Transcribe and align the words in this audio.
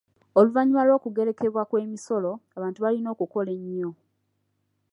Oluvannyuma 0.39 0.83
lw’okugerekebwa 0.87 1.63
kw’emisolo, 1.69 2.31
abantu 2.57 2.79
balina 2.85 3.07
okukola 3.15 3.49
ennyo. 3.59 3.89